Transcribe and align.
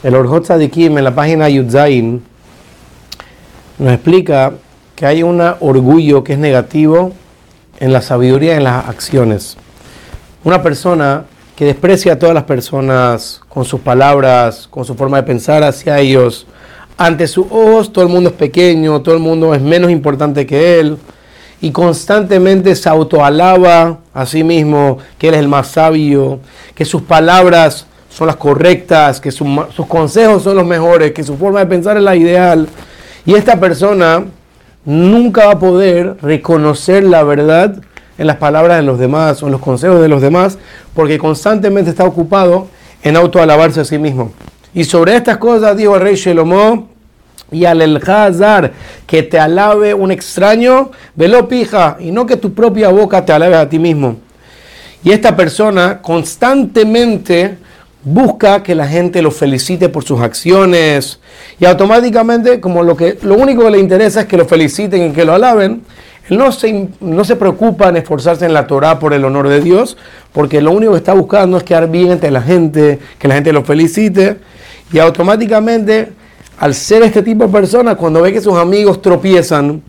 El 0.00 0.14
Orjot 0.14 0.44
Tzadikim 0.44 0.96
en 0.96 1.02
la 1.02 1.12
página 1.12 1.48
Yudzain 1.48 2.22
nos 3.80 3.92
explica 3.92 4.52
que 4.94 5.06
hay 5.06 5.24
un 5.24 5.40
orgullo 5.40 6.22
que 6.22 6.34
es 6.34 6.38
negativo 6.38 7.12
en 7.80 7.92
la 7.92 8.00
sabiduría 8.00 8.56
en 8.56 8.62
las 8.62 8.88
acciones. 8.88 9.56
Una 10.44 10.62
persona 10.62 11.24
que 11.56 11.64
desprecia 11.64 12.12
a 12.12 12.18
todas 12.20 12.32
las 12.32 12.44
personas 12.44 13.40
con 13.48 13.64
sus 13.64 13.80
palabras, 13.80 14.68
con 14.70 14.84
su 14.84 14.94
forma 14.94 15.16
de 15.16 15.24
pensar 15.24 15.64
hacia 15.64 15.98
ellos, 15.98 16.46
ante 16.96 17.26
sus 17.26 17.46
ojos 17.50 17.92
todo 17.92 18.04
el 18.04 18.10
mundo 18.12 18.30
es 18.30 18.36
pequeño, 18.36 19.02
todo 19.02 19.16
el 19.16 19.20
mundo 19.20 19.52
es 19.52 19.60
menos 19.60 19.90
importante 19.90 20.46
que 20.46 20.78
él 20.78 20.96
y 21.60 21.72
constantemente 21.72 22.76
se 22.76 22.88
autoalaba 22.88 23.98
a 24.14 24.26
sí 24.26 24.44
mismo 24.44 24.98
que 25.18 25.26
él 25.26 25.34
es 25.34 25.40
el 25.40 25.48
más 25.48 25.66
sabio, 25.66 26.38
que 26.76 26.84
sus 26.84 27.02
palabras 27.02 27.87
son 28.18 28.26
las 28.26 28.34
correctas, 28.34 29.20
que 29.20 29.30
sus 29.30 29.46
consejos 29.86 30.42
son 30.42 30.56
los 30.56 30.66
mejores, 30.66 31.12
que 31.12 31.22
su 31.22 31.36
forma 31.36 31.60
de 31.60 31.66
pensar 31.66 31.96
es 31.96 32.02
la 32.02 32.16
ideal. 32.16 32.66
Y 33.24 33.34
esta 33.34 33.60
persona 33.60 34.24
nunca 34.84 35.46
va 35.46 35.52
a 35.52 35.58
poder 35.60 36.16
reconocer 36.20 37.04
la 37.04 37.22
verdad 37.22 37.76
en 38.18 38.26
las 38.26 38.34
palabras 38.34 38.78
de 38.78 38.82
los 38.82 38.98
demás 38.98 39.40
o 39.40 39.46
en 39.46 39.52
los 39.52 39.60
consejos 39.60 40.00
de 40.00 40.08
los 40.08 40.20
demás, 40.20 40.58
porque 40.94 41.16
constantemente 41.16 41.90
está 41.90 42.02
ocupado 42.02 42.66
en 43.04 43.14
autoalabarse 43.14 43.82
a 43.82 43.84
sí 43.84 43.98
mismo. 43.98 44.32
Y 44.74 44.82
sobre 44.82 45.14
estas 45.14 45.36
cosas 45.36 45.76
dijo 45.76 45.94
el 45.94 46.00
rey 46.00 46.16
Shelomó, 46.16 46.88
y 47.52 47.66
al 47.66 47.80
el 47.82 48.02
Hazar, 48.04 48.72
que 49.06 49.22
te 49.22 49.38
alabe 49.38 49.94
un 49.94 50.10
extraño, 50.10 50.90
velo 51.14 51.46
pija, 51.46 51.96
y 52.00 52.10
no 52.10 52.26
que 52.26 52.36
tu 52.36 52.52
propia 52.52 52.88
boca 52.88 53.24
te 53.24 53.32
alabe 53.32 53.54
a 53.54 53.68
ti 53.68 53.78
mismo. 53.78 54.16
Y 55.04 55.12
esta 55.12 55.36
persona 55.36 56.02
constantemente 56.02 57.67
busca 58.04 58.62
que 58.62 58.74
la 58.74 58.86
gente 58.86 59.22
lo 59.22 59.30
felicite 59.30 59.88
por 59.88 60.04
sus 60.04 60.20
acciones 60.20 61.18
y 61.58 61.64
automáticamente 61.64 62.60
como 62.60 62.82
lo, 62.82 62.96
que, 62.96 63.18
lo 63.22 63.34
único 63.34 63.64
que 63.64 63.70
le 63.70 63.78
interesa 63.78 64.20
es 64.20 64.26
que 64.26 64.36
lo 64.36 64.46
feliciten 64.46 65.10
y 65.10 65.12
que 65.12 65.24
lo 65.24 65.34
alaben, 65.34 65.82
él 66.28 66.38
no 66.38 66.52
se, 66.52 66.88
no 67.00 67.24
se 67.24 67.36
preocupa 67.36 67.88
en 67.88 67.96
esforzarse 67.96 68.44
en 68.44 68.52
la 68.52 68.66
Torah 68.66 68.98
por 68.98 69.14
el 69.14 69.24
honor 69.24 69.48
de 69.48 69.60
Dios, 69.60 69.96
porque 70.32 70.60
lo 70.60 70.72
único 70.72 70.92
que 70.92 70.98
está 70.98 71.14
buscando 71.14 71.56
es 71.56 71.64
quedar 71.64 71.90
bien 71.90 72.10
entre 72.12 72.30
la 72.30 72.42
gente, 72.42 72.98
que 73.18 73.28
la 73.28 73.34
gente 73.34 73.52
lo 73.52 73.64
felicite 73.64 74.36
y 74.92 74.98
automáticamente 74.98 76.12
al 76.58 76.74
ser 76.74 77.02
este 77.02 77.22
tipo 77.22 77.46
de 77.46 77.52
persona, 77.52 77.94
cuando 77.94 78.20
ve 78.22 78.32
que 78.32 78.40
sus 78.40 78.56
amigos 78.56 79.00
tropiezan 79.00 79.82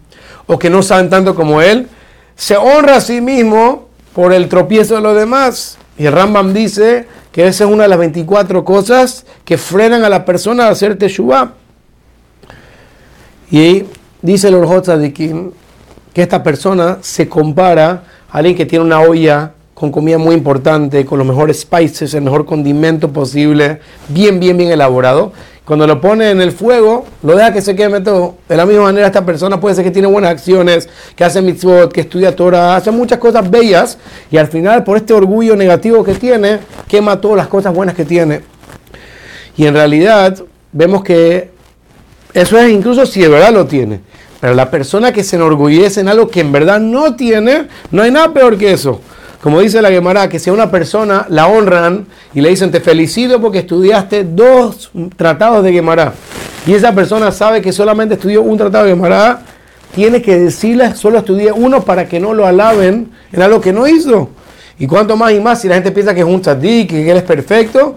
o 0.46 0.58
que 0.58 0.70
no 0.70 0.82
saben 0.84 1.10
tanto 1.10 1.36
como 1.36 1.62
él, 1.62 1.88
se 2.36 2.56
honra 2.58 2.98
a 2.98 3.02
sí 3.02 3.22
mismo 3.22 3.88
por 4.14 4.34
el 4.34 4.48
tropiezo 4.48 4.96
de 4.96 5.02
los 5.02 5.16
demás. 5.16 5.78
Y 5.98 6.08
Rambam 6.08 6.54
dice 6.54 7.06
esa 7.48 7.66
es 7.66 7.70
una 7.70 7.84
de 7.84 7.90
las 7.90 8.00
24 8.00 8.66
cosas 8.66 9.26
que 9.46 9.58
frenan 9.58 10.04
a 10.04 10.10
la 10.10 10.26
persona 10.26 10.66
a 10.66 10.70
hacer 10.70 10.98
teshuva. 10.98 11.54
Y 13.52 13.86
dice 14.22 14.48
el 14.48 14.56
Orjot 14.56 14.88
que 15.14 15.52
esta 16.22 16.44
persona 16.44 16.98
se 17.02 17.30
compara 17.30 18.04
a 18.30 18.38
alguien 18.38 18.56
que 18.56 18.66
tiene 18.66 18.86
una 18.86 19.02
olla 19.02 19.54
con 19.74 19.92
comida 19.92 20.18
muy 20.18 20.36
importante, 20.36 21.06
con 21.06 21.18
los 21.18 21.26
mejores 21.26 21.62
spices, 21.62 22.14
el 22.14 22.24
mejor 22.24 22.46
condimento 22.46 23.14
posible, 23.14 23.80
bien, 24.10 24.40
bien, 24.40 24.58
bien 24.58 24.72
elaborado. 24.72 25.32
Cuando 25.70 25.86
lo 25.86 26.02
pone 26.02 26.32
en 26.32 26.42
el 26.42 26.52
fuego, 26.52 27.06
lo 27.22 27.36
deja 27.36 27.54
que 27.54 27.62
se 27.62 27.76
queme 27.76 28.02
todo. 28.02 28.38
De 28.50 28.58
la 28.58 28.66
misma 28.66 28.86
manera, 28.86 29.06
esta 29.06 29.24
persona 29.24 29.60
puede 29.60 29.76
ser 29.76 29.84
que 29.84 29.92
tiene 29.92 30.08
buenas 30.08 30.32
acciones, 30.32 30.90
que 31.16 31.24
hace 31.24 31.44
mitzvot, 31.44 31.94
que 31.94 32.02
estudia 32.02 32.36
Torah, 32.36 32.76
hace 32.76 32.90
muchas 32.90 33.20
cosas 33.20 33.48
bellas 33.52 34.00
y 34.32 34.38
al 34.38 34.48
final, 34.48 34.84
por 34.84 34.98
este 34.98 35.14
orgullo 35.14 35.56
negativo 35.56 36.04
que 36.04 36.16
tiene, 36.16 36.58
quema 36.88 37.22
todas 37.22 37.38
las 37.38 37.48
cosas 37.50 37.72
buenas 37.72 37.94
que 37.94 38.04
tiene. 38.04 38.42
Y 39.58 39.68
en 39.68 39.76
realidad, 39.76 40.44
vemos 40.72 41.04
que 41.04 41.52
eso 42.34 42.58
es 42.58 42.72
incluso 42.72 43.06
si 43.06 43.22
de 43.22 43.28
verdad 43.28 43.54
lo 43.54 43.68
tiene. 43.68 44.00
Pero 44.42 44.56
la 44.56 44.72
persona 44.72 45.12
que 45.12 45.24
se 45.24 45.36
enorgullece 45.36 46.02
en 46.02 46.08
algo 46.08 46.30
que 46.30 46.40
en 46.40 46.52
verdad 46.52 46.80
no 46.80 47.16
tiene, 47.16 47.68
no 47.92 48.02
hay 48.02 48.10
nada 48.10 48.34
peor 48.34 48.58
que 48.58 48.72
eso. 48.72 49.02
Como 49.42 49.62
dice 49.62 49.82
la 49.82 49.90
Gemara, 49.90 50.28
que 50.28 50.38
si 50.38 50.50
a 50.50 50.54
una 50.54 50.70
persona 50.70 51.26
la 51.30 51.48
honran 51.48 52.08
y 52.34 52.42
le 52.42 52.50
dicen 52.50 52.72
te 52.72 52.82
felicito 52.82 53.40
porque 53.40 53.60
estudiaste 53.60 54.26
dos 54.26 54.92
tratados 55.16 55.64
de 55.64 55.72
Gemara 55.72 56.14
y 56.68 56.74
esa 56.74 56.94
persona 56.94 57.32
sabe 57.32 57.62
que 57.62 57.72
solamente 57.72 58.16
estudió 58.16 58.42
un 58.42 58.58
tratado 58.58 58.84
de 58.84 58.92
Gemara, 58.92 59.42
tiene 59.96 60.22
que 60.22 60.38
decirle 60.38 60.94
solo 60.96 61.20
estudié 61.20 61.54
uno 61.54 61.84
para 61.84 62.08
que 62.08 62.20
no 62.20 62.34
lo 62.34 62.46
alaben 62.46 63.12
en 63.32 63.42
algo 63.42 63.62
que 63.62 63.72
no 63.72 63.88
hizo. 63.88 64.30
Y 64.78 64.88
cuanto 64.88 65.16
más 65.16 65.32
y 65.32 65.40
más, 65.40 65.62
si 65.62 65.68
la 65.68 65.76
gente 65.76 65.92
piensa 65.92 66.14
que 66.14 66.22
es 66.22 66.26
un 66.26 66.42
tzadik, 66.42 66.90
que 66.90 67.10
él 67.10 67.18
es 67.18 67.24
perfecto, 67.24 67.96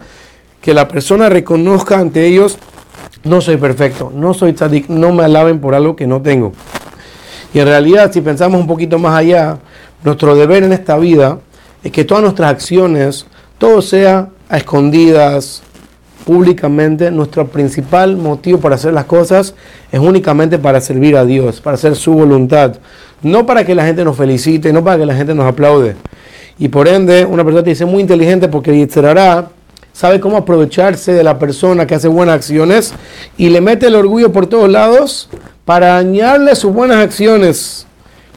que 0.61 0.73
la 0.75 0.87
persona 0.87 1.29
reconozca 1.29 1.99
ante 1.99 2.25
ellos, 2.27 2.59
no 3.25 3.41
soy 3.41 3.57
perfecto, 3.57 4.13
no 4.15 4.33
soy 4.33 4.53
tzadik, 4.53 4.89
no 4.89 5.13
me 5.13 5.25
alaben 5.25 5.61
por 5.61 5.75
algo 5.75 5.95
que 5.97 6.07
no 6.07 6.23
tengo. 6.23 6.53
Y 7.55 7.59
en 7.59 7.67
realidad, 7.67 8.11
si 8.13 8.21
pensamos 8.21 8.61
un 8.61 8.67
poquito 8.67 8.99
más 8.99 9.15
allá, 9.15 9.59
nuestro 10.05 10.35
deber 10.35 10.63
en 10.63 10.73
esta 10.73 10.97
vida 10.99 11.39
es 11.83 11.93
que 11.93 12.05
todas 12.05 12.23
nuestras 12.23 12.51
acciones, 12.51 13.27
todo 13.59 13.83
sea 13.83 14.29
a 14.49 14.57
escondidas, 14.57 15.63
públicamente. 16.23 17.11
Nuestro 17.11 17.47
principal 17.49 18.17
motivo 18.17 18.59
para 18.59 18.77
hacer 18.77 18.93
las 18.93 19.05
cosas 19.05 19.55
es 19.91 20.01
únicamente 20.01 20.59
para 20.59 20.81
servir 20.81 21.17
a 21.17 21.25
Dios, 21.25 21.61
para 21.61 21.75
hacer 21.75 21.97
su 21.97 22.13
voluntad. 22.13 22.77
No 23.23 23.47
para 23.47 23.65
que 23.65 23.75
la 23.75 23.85
gente 23.85 24.05
nos 24.05 24.17
felicite, 24.17 24.73
no 24.73 24.83
para 24.83 24.99
que 24.99 25.07
la 25.07 25.15
gente 25.15 25.35
nos 25.35 25.47
aplaude. 25.47 25.97
Y 26.59 26.69
por 26.69 26.89
ende, 26.89 27.25
una 27.25 27.45
persona 27.45 27.63
dice 27.63 27.85
muy 27.85 28.01
inteligente 28.01 28.49
porque 28.49 28.77
Yitzhara 28.77 29.49
sabe 29.93 30.21
cómo 30.21 30.37
aprovecharse 30.37 31.13
de 31.13 31.23
la 31.23 31.39
persona 31.39 31.87
que 31.87 31.95
hace 31.95 32.09
buenas 32.09 32.37
acciones 32.37 32.95
y 33.37 33.51
le 33.51 33.61
mete 33.61 33.87
el 33.87 33.95
orgullo 33.95 34.33
por 34.33 34.47
todos 34.47 34.71
lados 34.71 35.29
para 35.65 35.89
dañarle 35.95 36.55
sus 36.57 36.73
buenas 36.73 36.99
acciones. 36.99 37.87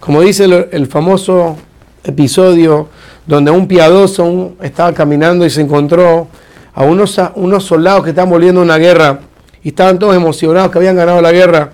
Como 0.06 0.22
dice 0.22 0.68
el, 0.72 0.86
famoso 0.86 1.58
episodio 2.04 2.90
donde 3.26 3.50
un 3.50 3.68
piadoso 3.68 4.54
estaba 4.62 4.94
caminando 4.94 5.48
y 5.48 5.50
se 5.50 5.62
encontró 5.62 6.28
a 6.76 6.84
unos, 6.84 7.20
unos 7.34 7.64
soldados 7.64 8.04
que 8.04 8.12
estaban 8.12 8.30
volviendo 8.30 8.62
a 8.62 8.66
una 8.66 8.78
guerra 8.78 9.22
y 9.64 9.70
estaban 9.70 9.98
todos 9.98 10.16
emocionados 10.16 10.70
que 10.70 10.78
habían 10.78 10.96
ganado 10.96 11.24
la 11.24 11.32
guerra. 11.32 11.72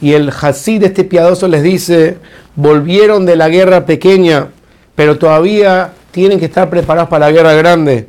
Y 0.00 0.14
el 0.14 0.28
Hasid 0.30 0.80
de 0.80 0.86
este 0.86 1.04
piadoso 1.04 1.46
les 1.46 1.62
dice, 1.62 2.18
volvieron 2.56 3.24
de 3.24 3.36
la 3.36 3.48
guerra 3.48 3.86
pequeña, 3.86 4.48
pero 4.96 5.16
todavía 5.16 5.92
tienen 6.10 6.40
que 6.40 6.46
estar 6.46 6.68
preparados 6.68 7.08
para 7.08 7.26
la 7.26 7.32
guerra 7.32 7.52
grande. 7.52 8.08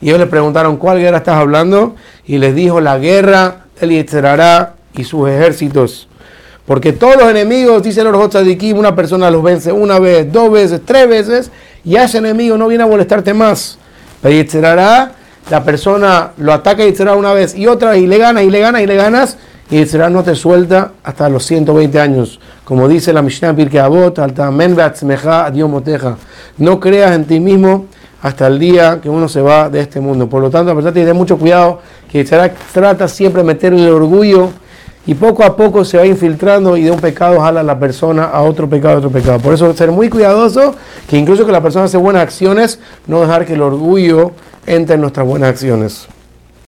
Y 0.00 0.10
ellos 0.10 0.20
le 0.20 0.26
preguntaron, 0.26 0.76
¿cuál 0.76 1.00
guerra 1.00 1.16
estás 1.16 1.34
hablando? 1.34 1.96
Y 2.24 2.38
les 2.38 2.54
dijo, 2.54 2.80
la 2.80 2.96
guerra 2.98 3.64
del 3.80 3.90
Yitzhará 3.90 4.76
y 4.94 5.02
sus 5.02 5.28
ejércitos. 5.28 6.06
Porque 6.66 6.92
todos 6.92 7.16
los 7.16 7.28
enemigos, 7.28 7.82
dice 7.82 8.02
el 8.02 8.12
Tzadikim, 8.28 8.78
una 8.78 8.94
persona 8.94 9.30
los 9.30 9.42
vence 9.42 9.72
una 9.72 9.98
vez, 9.98 10.32
dos 10.32 10.52
veces, 10.52 10.80
tres 10.84 11.08
veces, 11.08 11.50
y 11.84 11.96
ese 11.96 12.18
enemigo 12.18 12.56
no 12.56 12.68
viene 12.68 12.84
a 12.84 12.86
molestarte 12.86 13.34
más. 13.34 13.78
Pero 14.20 14.34
Yitzhará, 14.34 15.12
la 15.50 15.64
persona 15.64 16.30
lo 16.36 16.52
ataca 16.52 16.84
y 16.84 16.94
será 16.94 17.14
una 17.14 17.32
vez 17.32 17.56
y 17.56 17.66
otra, 17.66 17.96
y 17.96 18.06
le 18.06 18.16
ganas, 18.18 18.44
y 18.44 18.50
le 18.50 18.60
ganas, 18.60 18.82
y 18.82 18.86
le 18.86 18.94
ganas, 18.94 19.36
y 19.70 19.78
Yitzhará 19.78 20.08
no 20.08 20.22
te 20.22 20.36
suelta 20.36 20.92
hasta 21.02 21.28
los 21.28 21.44
120 21.46 21.98
años. 21.98 22.38
Como 22.64 22.86
dice 22.86 23.12
la 23.12 23.22
Mishnah 23.22 23.56
Pirkei 23.56 23.80
Avot, 23.80 24.16
no 26.58 26.80
creas 26.80 27.12
en 27.12 27.24
ti 27.24 27.40
mismo 27.40 27.86
hasta 28.22 28.46
el 28.46 28.60
día 28.60 29.00
que 29.02 29.08
uno 29.10 29.28
se 29.28 29.42
va 29.42 29.68
de 29.68 29.80
este 29.80 29.98
mundo. 29.98 30.28
Por 30.28 30.40
lo 30.40 30.48
tanto, 30.48 30.68
la 30.68 30.74
persona 30.76 30.94
tiene 30.94 31.12
mucho 31.12 31.36
cuidado, 31.36 31.80
que 32.08 32.18
Yitzhará 32.18 32.54
trata 32.72 33.08
siempre 33.08 33.42
de 33.42 33.48
meter 33.48 33.74
el 33.74 33.88
orgullo 33.88 34.50
y 35.06 35.14
poco 35.14 35.42
a 35.44 35.56
poco 35.56 35.84
se 35.84 35.96
va 35.98 36.06
infiltrando 36.06 36.76
y 36.76 36.82
de 36.84 36.90
un 36.90 37.00
pecado 37.00 37.40
jala 37.40 37.60
a 37.60 37.64
la 37.64 37.78
persona 37.78 38.24
a 38.24 38.42
otro 38.42 38.68
pecado, 38.68 38.94
a 38.94 38.98
otro 38.98 39.10
pecado. 39.10 39.38
Por 39.40 39.54
eso 39.54 39.72
ser 39.74 39.90
muy 39.90 40.08
cuidadoso, 40.08 40.74
que 41.08 41.18
incluso 41.18 41.44
que 41.44 41.52
la 41.52 41.60
persona 41.60 41.86
hace 41.86 41.96
buenas 41.96 42.22
acciones, 42.22 42.78
no 43.06 43.20
dejar 43.20 43.44
que 43.44 43.54
el 43.54 43.62
orgullo 43.62 44.32
entre 44.66 44.94
en 44.94 45.00
nuestras 45.00 45.26
buenas 45.26 45.50
acciones. 45.50 46.08